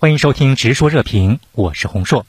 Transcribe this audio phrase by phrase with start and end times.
[0.00, 2.24] 欢迎收听《直说热评》，我是洪硕。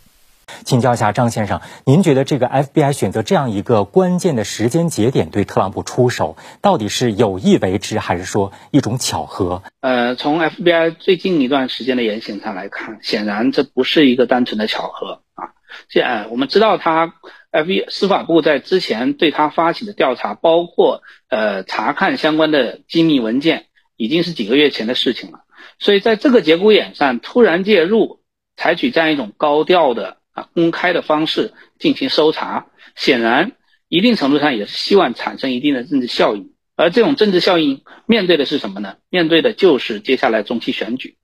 [0.66, 9.62] 请教一下张先生，您觉得这个 FBI 选择这样一个关键的时间节点对特朗普出手，到底是有意为之，还是说一种巧合？
[9.82, 15.54] 呃，从 FBI 最近一段时间的言行上来看，显然这不是一个单纯的巧合啊。
[15.90, 17.14] 现我们知道，他
[17.52, 25.42] FBI 司法部在之前对他发起的调查，包括呃查看相关的机密文件，已经是几个月前的事情了。
[25.80, 28.22] 所以在这个节骨眼上突然介入，
[28.58, 33.54] 采取这样一种高调的啊公开的方式进行搜查，显然
[33.88, 36.52] 一定程度上也是希望产生一定的政治效应。
[36.76, 38.98] 而这种政治效应面对的是什么呢？
[39.10, 41.18] 面对的就是接下来中期选举。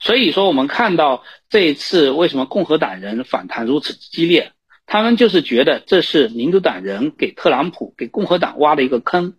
[0.00, 4.52] 所以说，我们看到这一次为什么共和党人反弹如此激烈，
[4.86, 9.34] 他们就是觉得这是民主党人给特朗普、给共和党挖了一个坑。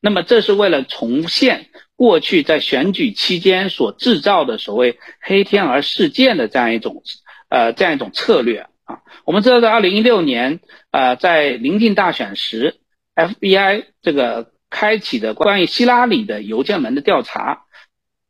[0.00, 1.68] 那么，这是为了重现。
[2.00, 7.02] 过去在选举期间所制造的所谓黑天鹅事件的这样一种，
[7.50, 10.60] 呃，这样一种策略啊，我们知道在二零一六年，
[10.92, 12.76] 呃，在临近大选时
[13.14, 17.64] ，FBI 这个开启的关于希拉里的邮件门的调查，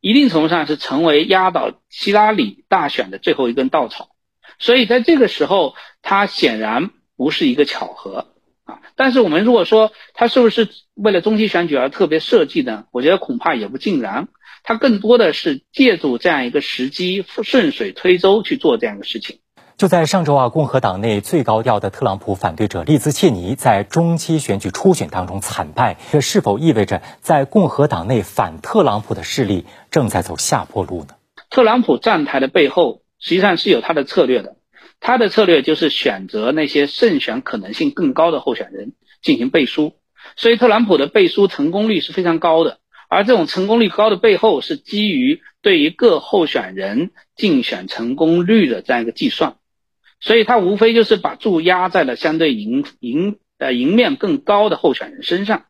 [0.01, 4.09] 一定程度上是成为压倒希拉里大选的最后一根稻草，
[4.59, 8.35] 所以在这个时候，它显然不是一个巧合。
[9.01, 14.29] 但是我们如果说他是不是为了中期选举而特别设计的，我觉得恐怕也不尽然。
[14.63, 19.39] 他更多的是借助这样一个时机，顺水推舟去做这样一个事情。
[19.79, 31.15] 就在上周啊，共和党内最高调的特朗普反对者利兹切尼在中期选举初选当中惨败，这是否意味着在共和党内反特朗普的势力正在走下坡路呢？
[31.49, 34.57] 特朗普站台的背后实际上是有他的策略的。
[35.01, 39.95] 他的策略就是选择那些胜选可能性更高的候选人进行背书，
[40.37, 42.79] 所以特朗普的背书成功率是非常高的。
[43.09, 49.57] 而这种成功率高的背后，是基于对于各候选人竞选成功率的这样一个计算，
[50.21, 55.65] 所以他无非就是把注压在了相对赢赢呃赢面更高的候选人身上。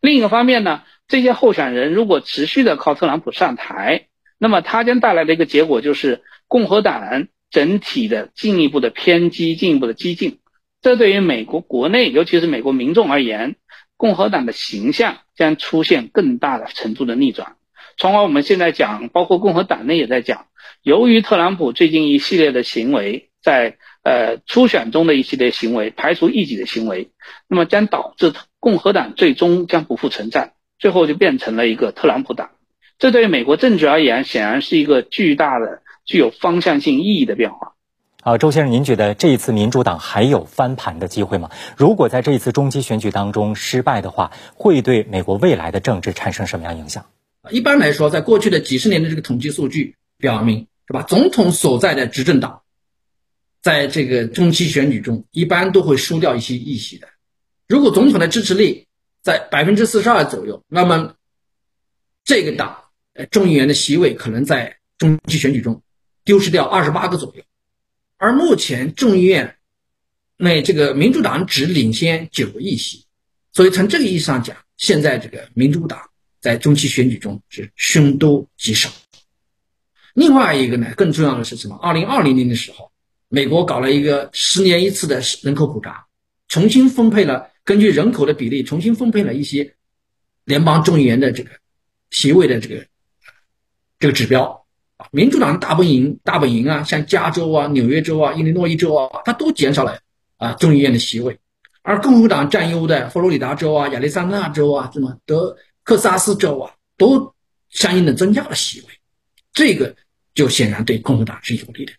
[0.00, 4.06] 另一个方面呢，这些候选人如果持续的靠特朗普上台，
[4.38, 7.26] 那么他将带来的一个结果就是共和党。
[7.52, 10.38] 整体的进一步的偏激，进一步的激进，
[10.80, 13.56] 这对于美国国内，尤其是美国民众而言，
[13.98, 17.56] 共和党的形象将出现更大的程度的逆转。
[17.98, 20.46] 从而我们现在讲，包括共和党内也在讲，
[20.82, 27.10] 由于特朗普最近一系列的行为，在呃初选中的一系列行为，排除异己的行为，
[27.48, 32.52] 那么将导致共和党最终将不复存在，最后就变成了一个特朗普党。
[32.98, 35.81] 这对于美国政治而言，显然是一个巨大的。
[36.04, 37.74] 具有方向性意义的变化。
[38.22, 41.50] 啊，周先生，您觉得这一次民主党还有翻盘的机会吗？
[41.76, 47.06] 如果在这一次中期选举当中失败的话，会对美国未来的政治产生什么样影响？
[47.50, 51.02] 一般来说，在过去的几十年的这个统计数据表明，是吧？
[51.02, 52.62] 总统所在的执政党，
[53.60, 57.08] 在这个中期选举中，一般都会输掉一些议席的。
[57.66, 58.86] 如果总统的支持率
[59.20, 61.14] 在百分之四十二左右，那么
[62.22, 65.82] 这个党，呃，众议员的席位可能在中期选举中。
[66.24, 67.42] 丢失掉二十八个左右，
[68.16, 69.56] 而目前众议院
[70.36, 73.04] 内这个民主党只领先九个议席，
[73.52, 76.10] 所以从这个意义上讲，现在这个民主党
[76.40, 78.90] 在中期选举中是凶多吉少。
[80.14, 81.76] 另外一个呢，更重要的是什么？
[81.76, 82.92] 二零二零年的时候，
[83.28, 86.06] 美国搞了一个十年一次的人口普查，
[86.48, 89.74] 重新分配了根据人口的比例重新分配了一些
[90.44, 91.50] 联邦众议员的这个
[92.10, 92.86] 席位的这个
[93.98, 94.61] 这个指标。
[95.10, 99.98] 民主党大本营、大本营啊，像加州啊、纽约州啊、伊利诺伊州啊，它都减少了
[100.36, 101.38] 啊众议院的席位，
[101.82, 107.34] 而共和党占优的佛罗里达州啊、亚利桑那州啊、什么德克萨斯州啊，都
[107.70, 108.86] 相应的增加了席位，
[109.52, 109.94] 这个
[110.34, 111.92] 就显然对共和党是有利的。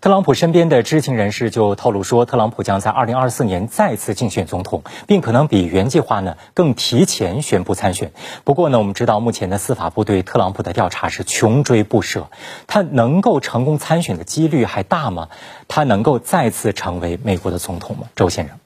[0.00, 8.12] 特朗普身边的知情人士就透露说，特朗普将在二零二四年再次竞选总统，并可能比原计划呢更提前宣布参选。
[8.44, 12.30] 不过呢，我们知道目前的司法部对特朗普的调查是穷追不舍，
[12.66, 15.28] 他能够成功参选的几率还大吗？
[15.68, 18.08] 他能够再次成为美国的总统吗？
[18.16, 18.58] 周先生，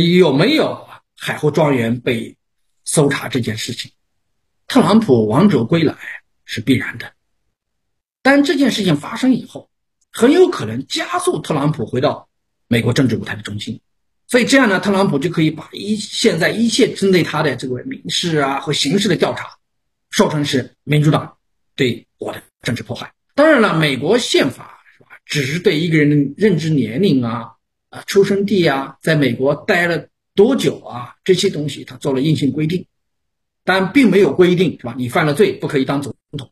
[0.00, 0.86] 有没有
[1.16, 2.36] 海湖庄园被
[2.84, 3.90] 搜查这件事情？
[4.68, 5.96] 特朗普王者归来
[6.44, 7.10] 是必然的，
[8.22, 9.68] 但这件事情发生以后。
[10.18, 12.28] 很有可能加速特朗普回到
[12.66, 13.80] 美国政治舞台的中心，
[14.26, 19.58] 所以这样呢，特朗普就可以把一现在一切针对他的这个民事啊和刑事的调查，
[20.10, 21.36] 说成是民主党
[21.76, 23.12] 对我的政治迫害。
[23.36, 27.52] 当然了，美国宪法是吧，只是对一个人的任职年龄啊、
[27.90, 32.86] 啊出生地啊、在美国待了多久啊这些东西，他做了硬性规定，
[33.62, 34.96] 但并没有规定是吧？
[34.98, 36.50] 你犯了罪不可以当总统，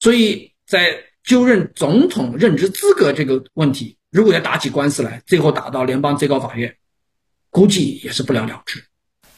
[0.00, 0.50] 所以。
[0.64, 6.74] 在就任总统任职资格这个问题，如果要打起官司来，最后打到联邦最高法院，
[7.50, 8.82] 估计也是不了了之。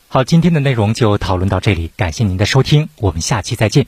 [0.09, 3.87] 好，今天的内容就讨论到这里，感谢您的收听，我们下期再见。